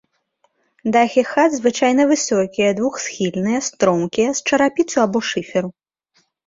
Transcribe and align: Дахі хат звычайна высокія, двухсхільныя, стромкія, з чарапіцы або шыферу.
Дахі 0.95 1.23
хат 1.31 1.51
звычайна 1.59 2.03
высокія, 2.13 2.69
двухсхільныя, 2.81 3.59
стромкія, 3.69 4.29
з 4.43 4.51
чарапіцы 4.51 4.95
або 5.09 5.19
шыферу. 5.31 5.69